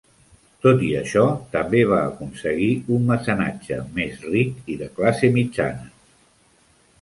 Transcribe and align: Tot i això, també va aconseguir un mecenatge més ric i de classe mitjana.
Tot 0.65 0.79
i 0.85 0.87
això, 1.01 1.25
també 1.55 1.81
va 1.91 1.99
aconseguir 2.05 2.69
un 2.95 3.05
mecenatge 3.11 3.77
més 4.01 4.25
ric 4.31 4.73
i 4.77 4.79
de 4.81 4.89
classe 4.97 5.31
mitjana. 5.37 5.87